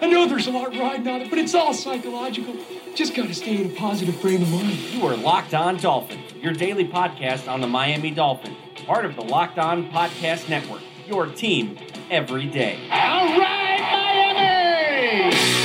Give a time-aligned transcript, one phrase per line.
[0.00, 2.54] I know there's a lot riding on it, but it's all psychological.
[2.94, 4.76] Just got to stay in a positive frame of mind.
[4.78, 9.22] You are Locked On Dolphin, your daily podcast on the Miami Dolphin, part of the
[9.22, 11.78] Locked On Podcast Network, your team
[12.10, 12.78] every day.
[12.90, 14.34] All right,
[15.32, 15.55] Miami!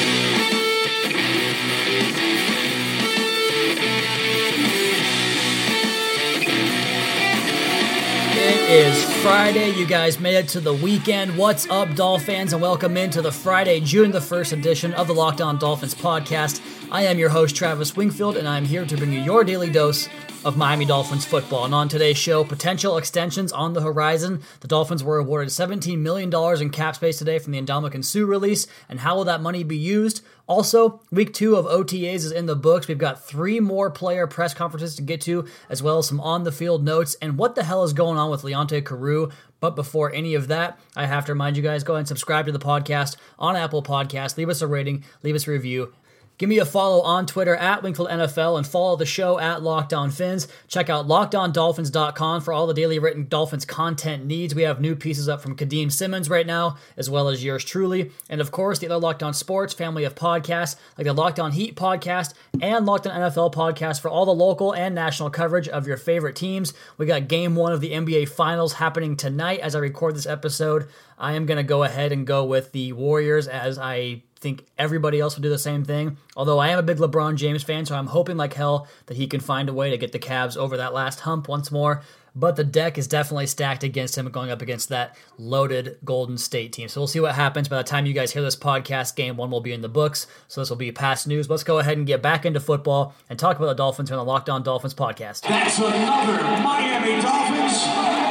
[8.53, 9.69] It is Friday.
[9.69, 11.37] You guys made it to the weekend.
[11.37, 15.13] What's up, Dolphin fans, and welcome into the Friday, June the 1st edition of the
[15.13, 16.59] Locked On Dolphins podcast.
[16.91, 20.09] I am your host, Travis Wingfield, and I'm here to bring you your daily dose
[20.43, 21.65] of Miami Dolphins football.
[21.65, 24.41] And on today's show, potential extensions on the horizon.
[24.61, 28.65] The Dolphins were awarded $17 million in cap space today from the Ndamukong Suh release,
[28.89, 30.23] and how will that money be used?
[30.48, 32.87] Also, week two of OTAs is in the books.
[32.87, 36.43] We've got three more player press conferences to get to, as well as some on
[36.43, 37.15] the field notes.
[37.21, 39.31] And what the hell is going on with Leonte Carroo?
[39.59, 42.48] But before any of that, I have to remind you guys go ahead and subscribe
[42.48, 44.37] to the podcast on Apple Podcasts.
[44.37, 45.93] Leave us a rating, leave us a review.
[46.41, 49.93] Give me a follow on Twitter at Wingfield NFL and follow the show at Locked
[49.93, 50.48] On Fins.
[50.67, 54.55] Check out lockedondolphins.com for all the daily written Dolphins content needs.
[54.55, 58.09] We have new pieces up from Kadeem Simmons right now, as well as yours truly.
[58.27, 61.51] And of course, the other Locked On Sports family of podcasts, like the Locked On
[61.51, 65.85] Heat podcast and Locked On NFL podcast for all the local and national coverage of
[65.85, 66.73] your favorite teams.
[66.97, 70.88] We got game one of the NBA Finals happening tonight as I record this episode.
[71.19, 75.19] I am going to go ahead and go with the Warriors as I think everybody
[75.19, 76.17] else will do the same thing.
[76.35, 79.28] Although I am a big LeBron James fan, so I'm hoping like hell that he
[79.28, 82.01] can find a way to get the Cavs over that last hump once more.
[82.33, 86.71] But the deck is definitely stacked against him going up against that loaded Golden State
[86.71, 86.88] team.
[86.88, 87.67] So we'll see what happens.
[87.67, 90.27] By the time you guys hear this podcast, game one will be in the books.
[90.47, 91.49] So this will be past news.
[91.49, 94.25] Let's go ahead and get back into football and talk about the Dolphins here on
[94.25, 95.41] the Locked On Dolphins podcast.
[95.41, 98.30] That's another Miami Dolphins.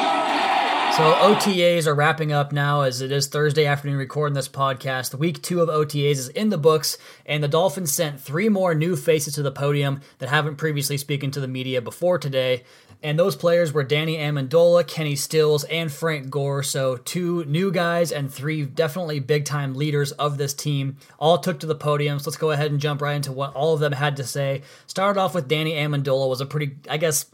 [0.96, 5.14] So OTAs are wrapping up now as it is Thursday afternoon recording this podcast.
[5.14, 8.96] Week two of OTAs is in the books, and the Dolphins sent three more new
[8.96, 12.64] faces to the podium that haven't previously spoken to the media before today.
[13.02, 16.62] And those players were Danny Amendola, Kenny Stills, and Frank Gore.
[16.64, 21.60] So two new guys and three definitely big time leaders of this team all took
[21.60, 22.18] to the podium.
[22.18, 24.62] So let's go ahead and jump right into what all of them had to say.
[24.86, 27.26] Started off with Danny Amendola was a pretty, I guess,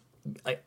[0.44, 0.58] I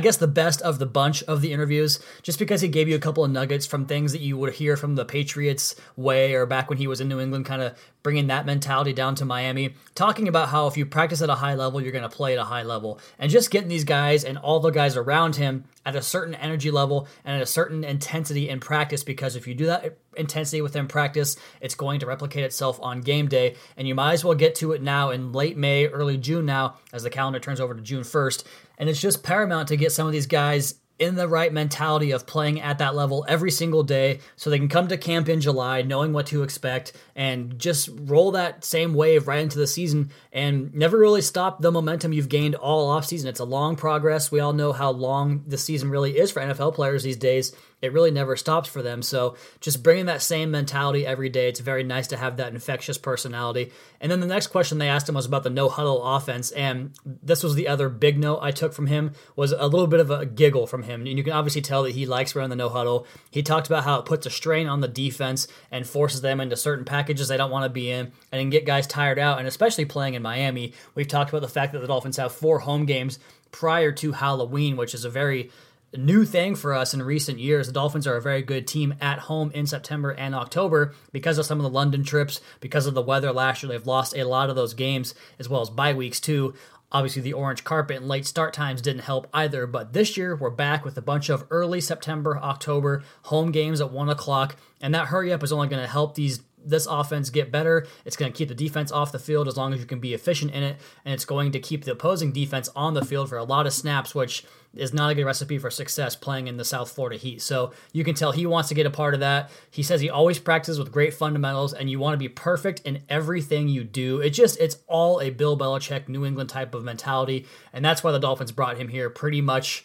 [0.00, 3.00] guess the best of the bunch of the interviews, just because he gave you a
[3.00, 6.68] couple of nuggets from things that you would hear from the Patriots way or back
[6.68, 10.28] when he was in New England, kind of bringing that mentality down to Miami, talking
[10.28, 12.44] about how if you practice at a high level, you're going to play at a
[12.44, 16.02] high level, and just getting these guys and all the guys around him at a
[16.02, 19.98] certain energy level and at a certain intensity in practice, because if you do that
[20.16, 24.24] intensity within practice, it's going to replicate itself on game day, and you might as
[24.24, 27.60] well get to it now in late May, early June now, as the calendar turns
[27.60, 28.44] over to June 1st.
[28.78, 32.26] And it's just paramount to get some of these guys in the right mentality of
[32.26, 35.82] playing at that level every single day so they can come to camp in July
[35.82, 40.72] knowing what to expect and just roll that same wave right into the season and
[40.72, 43.28] never really stop the momentum you've gained all off season.
[43.28, 44.30] It's a long progress.
[44.30, 47.52] We all know how long the season really is for NFL players these days.
[47.82, 49.02] It really never stops for them.
[49.02, 52.96] So just bringing that same mentality every day, it's very nice to have that infectious
[52.96, 53.72] personality.
[54.00, 56.92] And then the next question they asked him was about the no huddle offense, and
[57.04, 60.10] this was the other big note I took from him was a little bit of
[60.10, 61.00] a giggle from him.
[61.00, 63.06] And you can obviously tell that he likes running the no huddle.
[63.30, 66.56] He talked about how it puts a strain on the defense and forces them into
[66.56, 69.38] certain packages they don't want to be in, and get guys tired out.
[69.38, 72.60] And especially playing in Miami, we've talked about the fact that the Dolphins have four
[72.60, 73.18] home games
[73.50, 75.50] prior to Halloween, which is a very
[75.98, 77.66] new thing for us in recent years.
[77.66, 81.46] The Dolphins are a very good team at home in September and October because of
[81.46, 83.70] some of the London trips, because of the weather last year.
[83.70, 86.54] They've lost a lot of those games as well as bye weeks too.
[86.92, 90.50] Obviously, the orange carpet and late start times didn't help either, but this year we're
[90.50, 95.06] back with a bunch of early September, October home games at 1 o'clock, and that
[95.06, 97.86] hurry up is only going to help these this offense get better.
[98.04, 100.14] It's going to keep the defense off the field as long as you can be
[100.14, 103.38] efficient in it, and it's going to keep the opposing defense on the field for
[103.38, 104.44] a lot of snaps, which
[104.74, 107.42] is not a good recipe for success playing in the South Florida Heat.
[107.42, 109.50] So you can tell he wants to get a part of that.
[109.70, 113.02] He says he always practices with great fundamentals, and you want to be perfect in
[113.08, 114.20] everything you do.
[114.20, 118.12] It just it's all a Bill Belichick New England type of mentality, and that's why
[118.12, 119.84] the Dolphins brought him here pretty much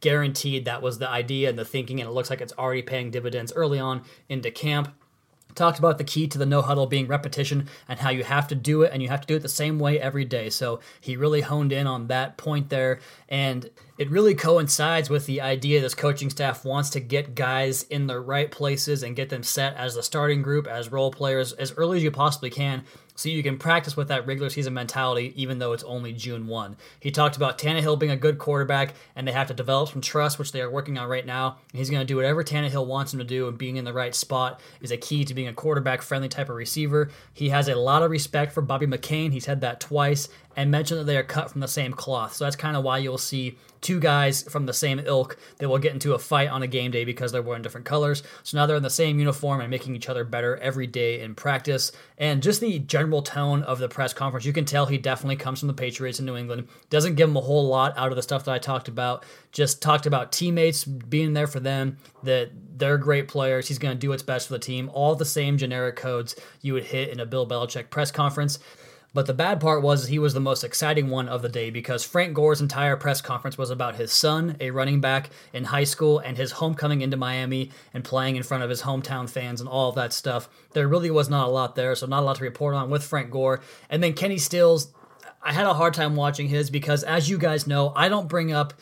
[0.00, 3.10] guaranteed that was the idea and the thinking, and it looks like it's already paying
[3.10, 4.94] dividends early on into camp.
[5.54, 8.54] Talked about the key to the no huddle being repetition and how you have to
[8.54, 10.50] do it and you have to do it the same way every day.
[10.50, 13.00] So he really honed in on that point there.
[13.28, 18.06] And it really coincides with the idea this coaching staff wants to get guys in
[18.06, 21.72] the right places and get them set as the starting group, as role players, as
[21.76, 22.84] early as you possibly can
[23.20, 26.74] so you can practice with that regular season mentality even though it's only June 1.
[27.00, 30.38] He talked about Tannehill being a good quarterback and they have to develop some trust,
[30.38, 31.58] which they are working on right now.
[31.70, 33.92] And he's going to do whatever Tannehill wants him to do, and being in the
[33.92, 37.10] right spot is a key to being a quarterback friendly type of receiver.
[37.34, 39.32] He has a lot of respect for Bobby McCain.
[39.32, 42.34] He's had that twice and mention that they are cut from the same cloth.
[42.34, 45.78] So that's kind of why you'll see two guys from the same ilk that will
[45.78, 48.22] get into a fight on a game day because they're wearing different colors.
[48.42, 51.34] So now they're in the same uniform and making each other better every day in
[51.34, 51.92] practice.
[52.18, 55.60] And just the general tone of the press conference, you can tell he definitely comes
[55.60, 56.68] from the Patriots in New England.
[56.90, 59.24] Doesn't give him a whole lot out of the stuff that I talked about.
[59.52, 63.68] Just talked about teammates being there for them, that they're great players.
[63.68, 64.90] He's going to do what's best for the team.
[64.92, 68.58] All the same generic codes you would hit in a Bill Belichick press conference.
[69.12, 72.04] But the bad part was he was the most exciting one of the day because
[72.04, 76.20] Frank Gore's entire press conference was about his son, a running back in high school,
[76.20, 79.88] and his homecoming into Miami and playing in front of his hometown fans and all
[79.88, 80.48] of that stuff.
[80.74, 83.02] There really was not a lot there, so not a lot to report on with
[83.02, 83.60] Frank Gore.
[83.88, 84.92] And then Kenny Stills,
[85.42, 88.52] I had a hard time watching his because, as you guys know, I don't bring
[88.52, 88.74] up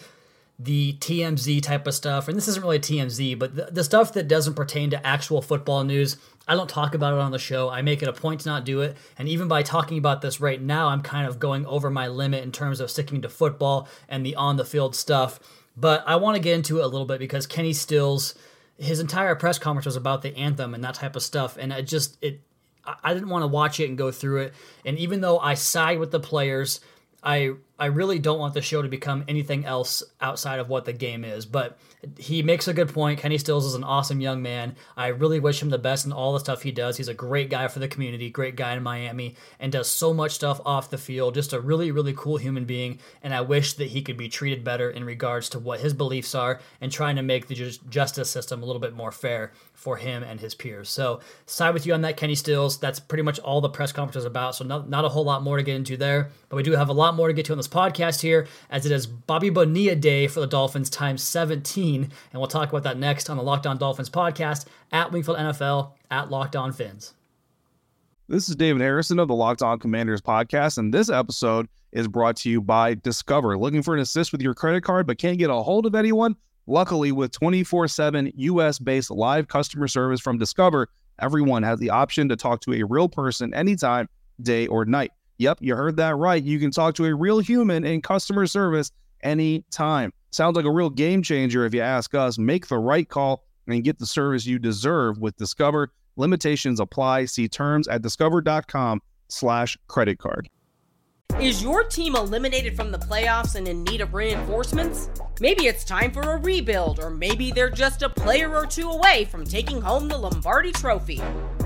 [0.58, 4.26] the TMZ type of stuff, and this isn't really TMZ, but the, the, stuff that
[4.26, 6.16] doesn't pertain to actual football news,
[6.48, 7.68] I don't talk about it on the show.
[7.68, 8.96] I make it a point to not do it.
[9.18, 12.42] And even by talking about this right now, I'm kind of going over my limit
[12.42, 15.38] in terms of sticking to football and the on the field stuff.
[15.76, 18.34] But I want to get into it a little bit because Kenny Stills,
[18.78, 21.58] his entire press conference was about the anthem and that type of stuff.
[21.60, 22.40] And it just, it,
[23.04, 24.54] I didn't want to watch it and go through it.
[24.86, 26.80] And even though I side with the players,
[27.22, 30.92] I I really don't want the show to become anything else outside of what the
[30.92, 31.46] game is.
[31.46, 31.78] But
[32.16, 33.18] he makes a good point.
[33.18, 34.76] Kenny Stills is an awesome young man.
[34.96, 36.96] I really wish him the best in all the stuff he does.
[36.96, 40.32] He's a great guy for the community, great guy in Miami, and does so much
[40.32, 41.34] stuff off the field.
[41.34, 43.00] Just a really, really cool human being.
[43.22, 46.34] And I wish that he could be treated better in regards to what his beliefs
[46.34, 50.22] are and trying to make the justice system a little bit more fair for him
[50.22, 50.88] and his peers.
[50.88, 52.78] So, side with you on that, Kenny Stills.
[52.78, 54.54] That's pretty much all the press conference is about.
[54.54, 56.30] So, not, not a whole lot more to get into there.
[56.48, 58.86] But we do have a lot more to get to on this podcast here, as
[58.86, 61.87] it is Bobby Bonilla Day for the Dolphins times 17.
[61.96, 65.92] And we'll talk about that next on the Locked On Dolphins podcast at Wingfield NFL
[66.10, 67.14] at Locked On Fins.
[68.28, 72.36] This is David Harrison of the Locked On Commanders podcast, and this episode is brought
[72.36, 73.56] to you by Discover.
[73.56, 76.36] Looking for an assist with your credit card but can't get a hold of anyone?
[76.66, 80.88] Luckily, with 24 7 US based live customer service from Discover,
[81.18, 84.08] everyone has the option to talk to a real person anytime,
[84.42, 85.12] day or night.
[85.38, 86.42] Yep, you heard that right.
[86.42, 88.92] You can talk to a real human in customer service
[89.22, 90.12] anytime.
[90.30, 92.38] Sounds like a real game changer if you ask us.
[92.38, 95.92] Make the right call and get the service you deserve with Discover.
[96.16, 97.26] Limitations apply.
[97.26, 100.48] See terms at discover.com slash credit card.
[101.40, 105.08] Is your team eliminated from the playoffs and in need of reinforcements?
[105.40, 109.24] Maybe it's time for a rebuild, or maybe they're just a player or two away
[109.26, 111.22] from taking home the Lombardi Trophy.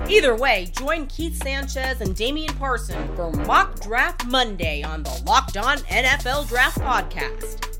[0.07, 5.57] Either way, join Keith Sanchez and Damian Parson for Mock Draft Monday on the Locked
[5.57, 7.79] On NFL Draft Podcast.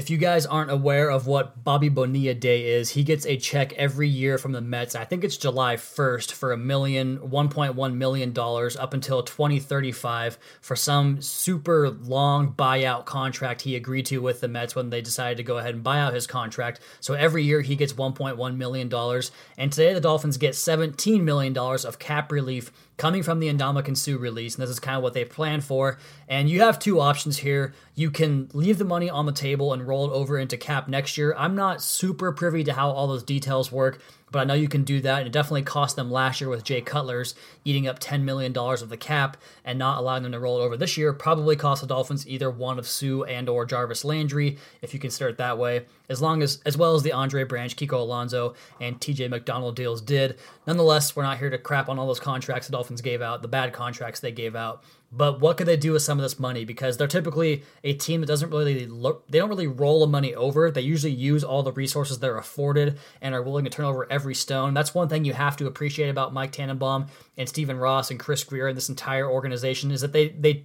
[0.00, 3.74] If you guys aren't aware of what Bobby Bonilla Day is, he gets a check
[3.74, 4.94] every year from the Mets.
[4.94, 10.74] I think it's July 1st for a million, 1.1 million dollars up until 2035 for
[10.74, 15.42] some super long buyout contract he agreed to with the Mets when they decided to
[15.42, 16.80] go ahead and buy out his contract.
[17.00, 21.52] So every year he gets 1.1 million dollars, and today the Dolphins get 17 million
[21.52, 25.02] dollars of cap relief coming from the Ndamukong Suh release, and this is kind of
[25.02, 25.96] what they plan for.
[26.28, 27.72] And you have two options here.
[27.94, 31.16] You can leave the money on the table and roll it over into cap next
[31.16, 31.34] year.
[31.38, 34.84] I'm not super privy to how all those details work, but I know you can
[34.84, 35.18] do that.
[35.18, 37.34] And it definitely cost them last year with Jay Cutler's
[37.64, 40.76] eating up $10 million of the cap and not allowing them to roll it over
[40.76, 41.12] this year.
[41.12, 45.30] Probably cost the Dolphins either one of Suh and or Jarvis Landry, if you consider
[45.30, 49.00] it that way, as long as as well as the Andre Branch, Kiko Alonso, and
[49.00, 50.38] TJ McDonald deals did.
[50.66, 53.48] Nonetheless, we're not here to crap on all those contracts the Dolphins gave out, the
[53.48, 54.82] bad contracts they gave out.
[55.12, 56.64] But what could they do with some of this money?
[56.64, 60.34] Because they're typically a team that doesn't really look, they don't really roll the money
[60.34, 60.70] over.
[60.70, 64.36] They usually use all the resources they're afforded and are willing to turn over every
[64.36, 64.72] stone.
[64.72, 68.44] That's one thing you have to appreciate about Mike Tannenbaum and Stephen Ross and Chris
[68.44, 70.64] Grier and this entire organization is that they they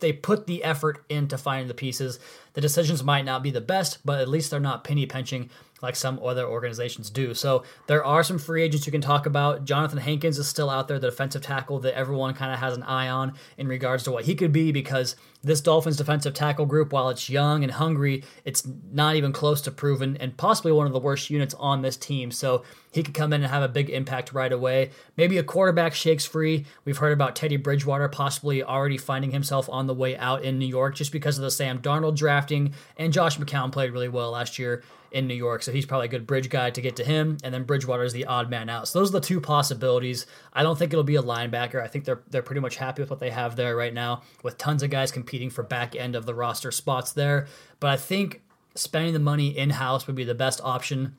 [0.00, 2.20] they put the effort into finding the pieces
[2.54, 5.50] the decisions might not be the best, but at least they're not penny pinching
[5.80, 7.34] like some other organizations do.
[7.34, 9.64] So there are some free agents you can talk about.
[9.64, 12.82] Jonathan Hankins is still out there, the defensive tackle that everyone kind of has an
[12.82, 16.92] eye on in regards to what he could be because this Dolphins defensive tackle group,
[16.92, 20.92] while it's young and hungry, it's not even close to proven and possibly one of
[20.92, 22.32] the worst units on this team.
[22.32, 24.90] So he could come in and have a big impact right away.
[25.16, 26.66] Maybe a quarterback shakes free.
[26.84, 30.66] We've heard about Teddy Bridgewater possibly already finding himself on the way out in New
[30.66, 34.58] York just because of the Sam Darnold drafting, and Josh McCown played really well last
[34.58, 37.38] year in New York, so he's probably a good bridge guy to get to him.
[37.42, 38.86] And then Bridgewater is the odd man out.
[38.86, 40.26] So those are the two possibilities.
[40.52, 41.82] I don't think it'll be a linebacker.
[41.82, 44.58] I think they're they're pretty much happy with what they have there right now, with
[44.58, 47.46] tons of guys competing for back end of the roster spots there.
[47.80, 48.42] But I think
[48.74, 51.16] spending the money in house would be the best option.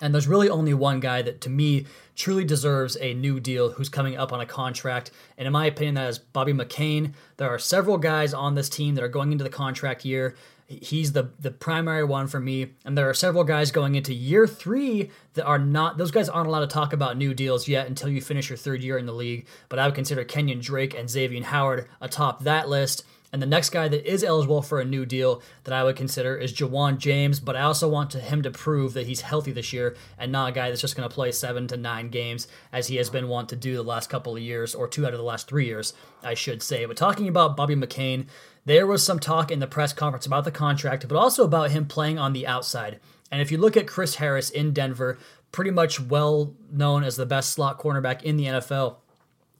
[0.00, 1.86] And there's really only one guy that, to me,
[2.16, 5.10] truly deserves a new deal who's coming up on a contract.
[5.38, 7.14] And in my opinion, that is Bobby McCain.
[7.36, 10.34] There are several guys on this team that are going into the contract year
[10.66, 14.46] he's the the primary one for me and there are several guys going into year
[14.46, 18.08] three that are not those guys aren't allowed to talk about new deals yet until
[18.08, 21.10] you finish your third year in the league but i would consider kenyan drake and
[21.10, 25.04] xavier howard atop that list and the next guy that is eligible for a new
[25.04, 28.50] deal that I would consider is Ja'Wuan James, but I also want to him to
[28.52, 31.32] prove that he's healthy this year and not a guy that's just going to play
[31.32, 34.40] seven to nine games as he has been wont to do the last couple of
[34.40, 36.84] years, or two out of the last three years, I should say.
[36.84, 38.28] But talking about Bobby McCain,
[38.66, 41.86] there was some talk in the press conference about the contract, but also about him
[41.86, 43.00] playing on the outside.
[43.32, 45.18] And if you look at Chris Harris in Denver,
[45.50, 48.98] pretty much well known as the best slot cornerback in the NFL.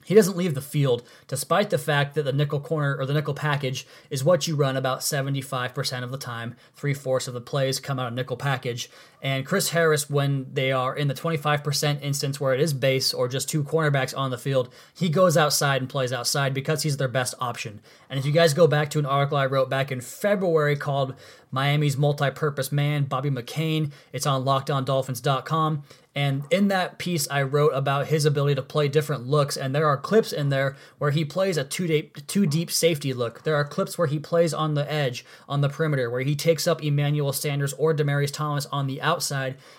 [0.05, 3.35] He doesn't leave the field, despite the fact that the nickel corner or the nickel
[3.35, 6.57] package is what you run about 75% of the time.
[6.75, 8.91] Three fourths of the plays come out of nickel package.
[9.25, 13.27] And Chris Harris, when they are in the 25% instance where it is base or
[13.27, 17.09] just two cornerbacks on the field, he goes outside and plays outside because he's their
[17.09, 17.81] best option.
[18.11, 21.15] And if you guys go back to an article I wrote back in February called
[21.51, 25.85] Miami's Multi Purpose Man, Bobby McCain, it's on lockedondolphins.com.
[26.17, 29.89] And in that piece, I wrote about his ability to play different looks, and there
[29.89, 33.43] are clips in there where he plays a two deep, two deep safety look.
[33.43, 36.69] There are clips where he plays on the edge, on the perimeter, where he takes
[36.69, 39.14] up Emmanuel Sanders or Demaryius Thomas on the outside.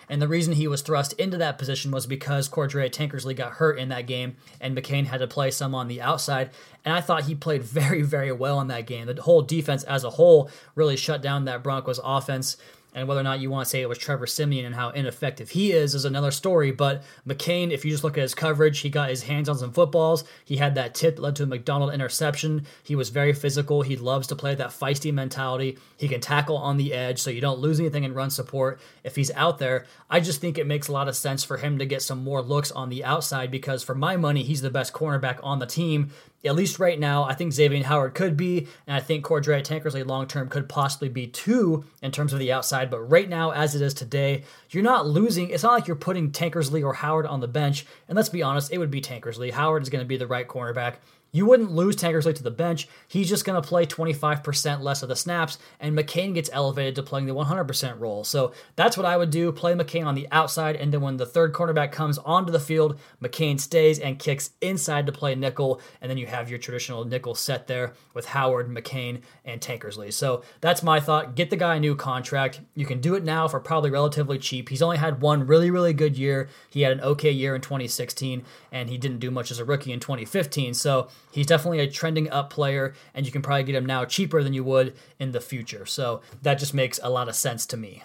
[0.09, 3.77] And the reason he was thrust into that position was because Cordrea Tankersley got hurt
[3.77, 6.49] in that game, and McCain had to play some on the outside.
[6.83, 9.07] And I thought he played very, very well in that game.
[9.07, 12.57] The whole defense as a whole really shut down that Broncos offense.
[12.95, 15.49] And whether or not you want to say it was Trevor Siemian and how ineffective
[15.49, 16.71] he is is another story.
[16.71, 19.73] But McCain, if you just look at his coverage, he got his hands on some
[19.73, 20.23] footballs.
[20.45, 22.65] He had that tip that led to a McDonald interception.
[22.83, 23.81] He was very physical.
[23.81, 25.77] He loves to play that feisty mentality.
[25.97, 29.17] He can tackle on the edge, so you don't lose anything in run support if
[29.17, 29.85] he's out there.
[30.09, 32.41] I just think it makes a lot of sense for him to get some more
[32.41, 36.11] looks on the outside because, for my money, he's the best cornerback on the team
[36.45, 40.05] at least right now, I think Xavier Howard could be, and I think Cordrea Tankersley
[40.05, 42.89] long term could possibly be too in terms of the outside.
[42.89, 45.49] But right now, as it is today, you're not losing.
[45.49, 47.85] It's not like you're putting Tankersley or Howard on the bench.
[48.07, 49.51] And let's be honest, it would be Tankersley.
[49.51, 50.95] Howard is going to be the right cornerback.
[51.35, 52.87] You wouldn't lose Tankersley to the bench.
[53.09, 57.03] He's just going to play 25% less of the snaps, and McCain gets elevated to
[57.03, 58.23] playing the 100% role.
[58.23, 61.25] So that's what I would do play McCain on the outside, and then when the
[61.25, 66.09] third cornerback comes onto the field, McCain stays and kicks inside to play nickel, and
[66.09, 70.13] then you have your traditional nickel set there with Howard, McCain, and Tankersley.
[70.13, 71.35] So that's my thought.
[71.35, 72.61] Get the guy a new contract.
[72.75, 74.69] You can do it now for probably relatively cheap.
[74.69, 76.47] He's only had one really, really good year.
[76.69, 79.91] He had an okay year in 2016, and he didn't do much as a rookie
[79.91, 80.73] in 2015.
[80.73, 84.41] So he's definitely a trending up player, and you can probably get him now cheaper
[84.41, 85.85] than you would in the future.
[85.85, 88.03] So that just makes a lot of sense to me.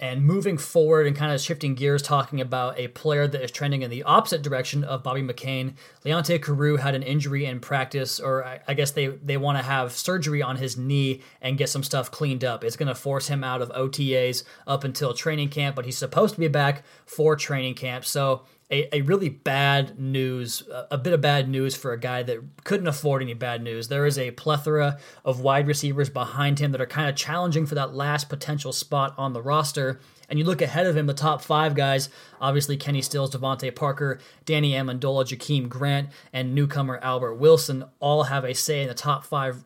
[0.00, 3.82] And moving forward and kind of shifting gears, talking about a player that is trending
[3.82, 5.74] in the opposite direction of Bobby McCain.
[6.04, 9.90] Leonte Carroo had an injury in practice, or I guess they, they want to have
[9.90, 12.62] surgery on his knee and get some stuff cleaned up.
[12.62, 16.34] It's going to force him out of OTAs up until training camp, but he's supposed
[16.34, 18.04] to be back for training camp.
[18.04, 22.38] So a, a really bad news, a bit of bad news for a guy that
[22.64, 23.88] couldn't afford any bad news.
[23.88, 27.74] There is a plethora of wide receivers behind him that are kind of challenging for
[27.76, 30.00] that last potential spot on the roster.
[30.28, 32.10] And you look ahead of him, the top five guys,
[32.40, 38.44] obviously Kenny Stills, DeVante Parker, Danny Amendola, Jakeem Grant, and newcomer Albert Wilson all have
[38.44, 39.64] a say in the top five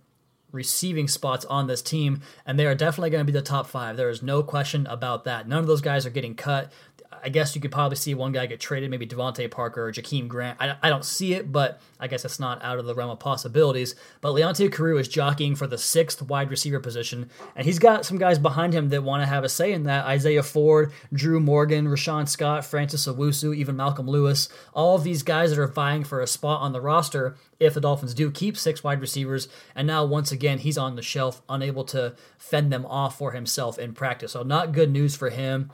[0.53, 3.97] receiving spots on this team, and they are definitely going to be the top five.
[3.97, 5.49] There is no question about that.
[5.49, 6.71] None of those guys are getting cut.
[7.25, 10.27] I guess you could probably see one guy get traded, maybe DeVante Parker or Jakeem
[10.27, 10.59] Grant.
[10.61, 13.21] I, I don't see it, but I guess it's not out of the realm of
[13.21, 13.95] possibilities.
[14.21, 18.19] But Leonte Carroo is jockeying for the sixth wide receiver position, and he's got some
[18.19, 20.07] guys behind him that want to have a say in that.
[20.07, 24.49] Isaiah Ford, Drew Morgan, Rashawn Scott, Francis Owusu, even Malcolm Lewis.
[24.75, 27.81] All of these guys that are vying for a spot on the roster if the
[27.81, 29.47] Dolphins do keep six wide receivers.
[29.77, 33.79] And now, once again, he's on the shelf, unable to fend them off for himself
[33.79, 34.33] in practice.
[34.33, 35.71] So, not good news for him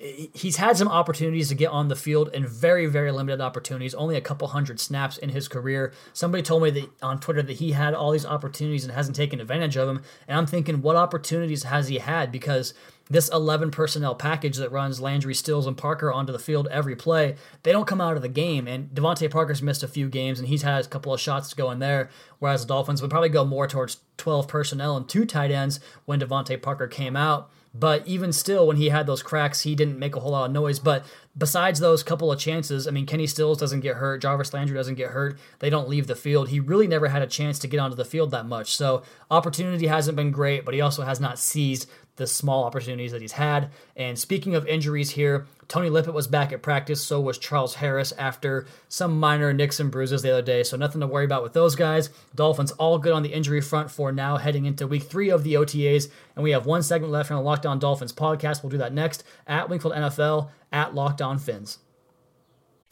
[0.00, 4.16] he's had some opportunities to get on the field and very very limited opportunities only
[4.16, 7.72] a couple hundred snaps in his career somebody told me that on twitter that he
[7.72, 11.64] had all these opportunities and hasn't taken advantage of them and i'm thinking what opportunities
[11.64, 12.72] has he had because
[13.10, 17.34] this 11 personnel package that runs Landry, Stills, and Parker onto the field every play,
[17.64, 18.68] they don't come out of the game.
[18.68, 21.56] And DeVante Parker's missed a few games, and he's had a couple of shots to
[21.56, 25.24] go in there, whereas the Dolphins would probably go more towards 12 personnel and two
[25.24, 27.50] tight ends when DeVante Parker came out.
[27.72, 30.52] But even still, when he had those cracks, he didn't make a whole lot of
[30.52, 30.80] noise.
[30.80, 31.04] But
[31.38, 34.96] besides those couple of chances, I mean, Kenny Stills doesn't get hurt, Jarvis Landry doesn't
[34.96, 35.38] get hurt.
[35.60, 36.48] They don't leave the field.
[36.48, 38.74] He really never had a chance to get onto the field that much.
[38.74, 41.88] So opportunity hasn't been great, but he also has not seized
[42.20, 43.70] the small opportunities that he's had.
[43.96, 48.12] And speaking of injuries here, Tony Lippett was back at practice, so was Charles Harris
[48.18, 50.62] after some minor nicks and bruises the other day.
[50.62, 52.10] So nothing to worry about with those guys.
[52.34, 55.54] Dolphins all good on the injury front for now, heading into week three of the
[55.54, 56.10] OTAs.
[56.36, 58.62] And we have one segment left on the Locked On Dolphins podcast.
[58.62, 61.78] We'll do that next at Wingfield NFL at Locked On Fins.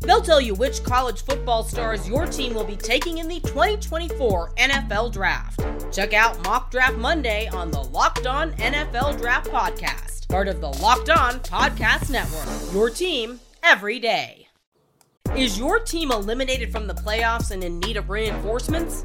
[0.00, 4.54] They'll tell you which college football stars your team will be taking in the 2024
[4.56, 5.60] NFL Draft.
[5.92, 10.68] Check out Mock Draft Monday on the Locked On NFL Draft Podcast part of the
[10.68, 12.72] Locked On Podcast Network.
[12.72, 14.46] Your team every day.
[15.36, 19.04] Is your team eliminated from the playoffs and in need of reinforcements?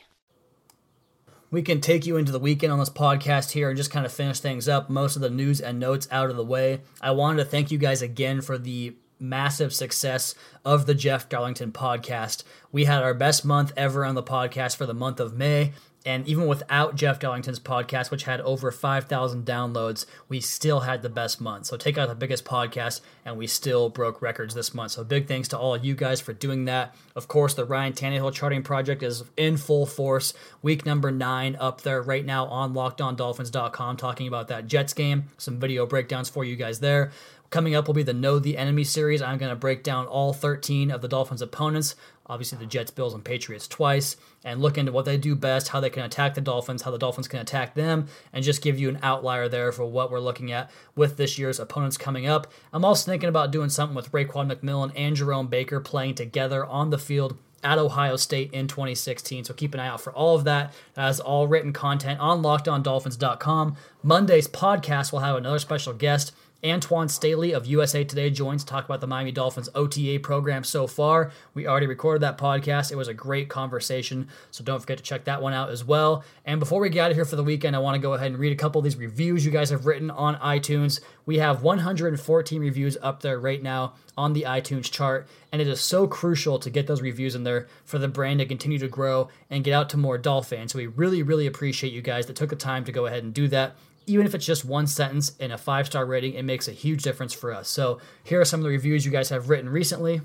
[1.51, 4.13] We can take you into the weekend on this podcast here and just kind of
[4.13, 4.89] finish things up.
[4.89, 6.79] Most of the news and notes out of the way.
[7.01, 10.33] I wanted to thank you guys again for the massive success
[10.63, 12.43] of the Jeff Darlington podcast.
[12.71, 15.73] We had our best month ever on the podcast for the month of May.
[16.05, 21.09] And even without Jeff Darlington's podcast, which had over 5,000 downloads, we still had the
[21.09, 21.67] best month.
[21.67, 24.93] So take out the biggest podcast, and we still broke records this month.
[24.93, 26.95] So big thanks to all of you guys for doing that.
[27.15, 30.33] Of course, the Ryan Tannehill charting project is in full force.
[30.63, 35.25] Week number nine up there right now on LockedOnDolphins.com, talking about that Jets game.
[35.37, 37.11] Some video breakdowns for you guys there.
[37.51, 39.21] Coming up will be the Know the Enemy series.
[39.21, 41.95] I'm going to break down all 13 of the Dolphins' opponents,
[42.31, 45.81] obviously the Jets, Bills, and Patriots twice, and look into what they do best, how
[45.81, 48.87] they can attack the Dolphins, how the Dolphins can attack them, and just give you
[48.87, 52.51] an outlier there for what we're looking at with this year's opponents coming up.
[52.71, 56.89] I'm also thinking about doing something with Raekwon McMillan and Jerome Baker playing together on
[56.89, 59.43] the field at Ohio State in 2016.
[59.43, 60.73] So keep an eye out for all of that.
[60.95, 63.75] As all written content on lockedondolphins.com.
[64.03, 66.33] Monday's podcast will have another special guest.
[66.63, 70.85] Antwan Staley of USA Today joins to talk about the Miami Dolphins OTA program so
[70.85, 71.31] far.
[71.55, 72.91] We already recorded that podcast.
[72.91, 76.23] It was a great conversation, so don't forget to check that one out as well.
[76.45, 78.27] And before we get out of here for the weekend, I want to go ahead
[78.27, 80.99] and read a couple of these reviews you guys have written on iTunes.
[81.25, 85.81] We have 114 reviews up there right now on the iTunes chart, and it is
[85.81, 89.29] so crucial to get those reviews in there for the brand to continue to grow
[89.49, 90.73] and get out to more Dolphins.
[90.73, 93.33] So we really, really appreciate you guys that took the time to go ahead and
[93.33, 93.75] do that
[94.07, 97.03] even if it's just one sentence in a five star rating, it makes a huge
[97.03, 97.67] difference for us.
[97.69, 100.21] So, here are some of the reviews you guys have written recently.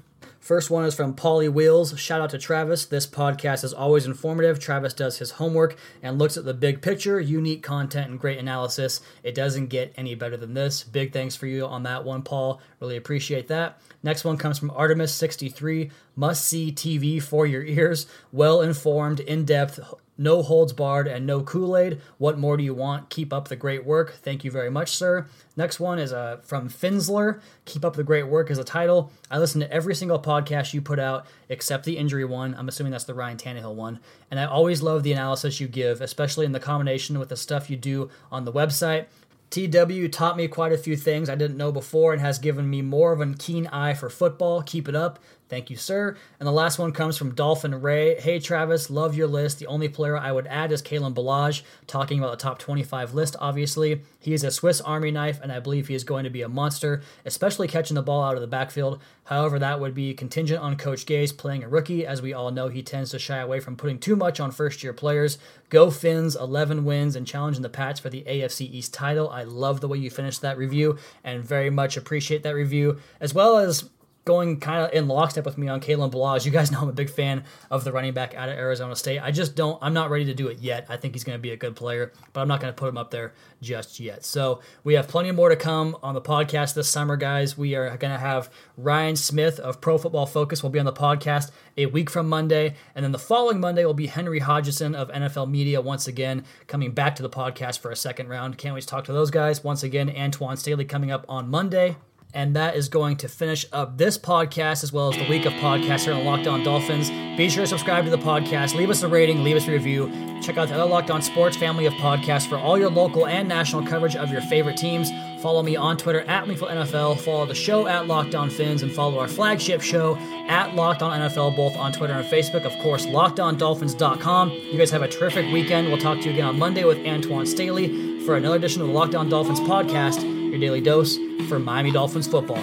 [0.47, 1.99] First one is from Polly Wheels.
[1.99, 2.87] Shout out to Travis.
[2.87, 4.61] This podcast is always informative.
[4.61, 9.01] Travis does his homework and looks at the big picture, unique content, and great analysis.
[9.25, 10.85] It doesn't get any better than this.
[10.85, 12.61] Big thanks for you on that one, Paul.
[12.79, 13.81] Really appreciate that.
[14.05, 15.91] Next one comes from Artemis63.
[16.15, 18.07] Must see TV for your ears.
[18.31, 19.81] Well informed, in depth,
[20.19, 22.01] no holds barred and no Kool Aid.
[22.19, 23.11] What more do you want?
[23.11, 24.19] Keep up the great work.
[24.23, 25.27] Thank you very much, sir.
[25.57, 27.41] Next one is uh, from Finsler.
[27.65, 29.13] Keep up the great work is a title.
[29.31, 32.55] I listen to every single podcast you put out except the injury one.
[32.55, 34.01] I'm assuming that's the Ryan Tannehill one.
[34.31, 37.71] And I always love the analysis you give, especially in the combination with the stuff
[37.71, 39.07] you do on the website.
[39.51, 42.83] TW taught me quite a few things I didn't know before and has given me
[42.83, 44.63] more of a keen eye for football.
[44.63, 45.21] Keep it up.
[45.49, 46.17] Thank you, sir.
[46.41, 48.21] And the last one comes from Dolphin Ray.
[48.21, 49.61] Hey, Travis, love your list.
[49.61, 53.37] The only player I would add is Kalen Ballage, talking about the top 25 list,
[53.39, 54.03] obviously.
[54.19, 56.49] He is a Swiss Army knife, and I believe he is going to be a
[56.49, 59.01] monster, especially catching the ball out of the backfield.
[59.25, 62.05] However, that would be contingent on Coach Gase playing a rookie.
[62.05, 64.83] As we all know, he tends to shy away from putting too much on first
[64.83, 65.39] year players.
[65.69, 69.29] Go Fins, 11 wins, and challenging the Pats for the AFC East title.
[69.31, 73.35] I love the way you finished that review and very much appreciate that review, as
[73.35, 73.91] well as
[74.27, 76.45] going kind of in lockstep with me on Kalen Ballage.
[76.45, 79.21] You guys know I'm a big fan of the running back out of Arizona State.
[79.21, 80.87] I just don't, I'm not ready to do it yet.
[80.89, 82.89] I think he's going to be a good player, but I'm not going to put
[82.89, 84.25] him up there just yet.
[84.25, 87.57] So we have plenty more to come on the podcast this summer, guys.
[87.57, 90.93] We are going to have Ryan Smith of Pro Football Focus will be on the
[90.93, 92.75] podcast a week from Monday.
[92.97, 96.91] And then the following Monday will be Henry Hodgson of NFL Media once again coming
[96.91, 98.59] back to the podcast for a second round.
[98.59, 99.63] Can't wait to talk to those guys.
[99.63, 101.95] Once again, Antwan Staley coming up on Monday
[102.37, 105.55] and that is going to finish up this podcast as well as the week of
[105.55, 107.09] podcasts here on Locked On Dolphins.
[107.39, 110.09] Be sure to subscribe to the podcast, leave us a rating, leave us a review.
[110.43, 113.49] Check out the other Locked On Sports family of podcasts for all your local and
[113.49, 115.11] national coverage of your favorite teams.
[115.41, 117.19] Follow me on Twitter at NFL.
[117.21, 121.19] Follow the show at Locked On Fins and follow our flagship show at Locked On
[121.19, 122.67] NFL both on Twitter and Facebook.
[122.67, 124.51] Of course, LockedOnDolphins.com.
[124.51, 125.89] You guys have a terrific weekend.
[125.89, 128.93] We'll talk to you again on Monday with Antwan Staley for another edition of the
[128.93, 132.63] Locked On Dolphins podcast, your daily dose for Miami Dolphins football.